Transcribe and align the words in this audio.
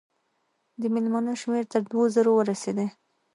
د 0.81 0.83
مېلمنو 0.93 1.33
شمېر 1.41 1.63
تر 1.71 1.81
دوو 1.89 2.03
زرو 2.15 2.31
ورسېدی. 2.35 2.87